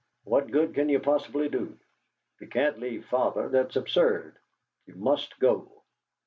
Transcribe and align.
What 0.23 0.49
good 0.49 0.73
can 0.73 0.89
you 0.89 0.99
possibly 0.99 1.47
do? 1.47 1.77
You 2.39 2.47
can't 2.47 2.79
leave 2.79 3.05
father; 3.05 3.49
that's 3.49 3.75
absurd! 3.75 4.35
You 4.87 4.95
must 4.95 5.37
go!" 5.39 5.83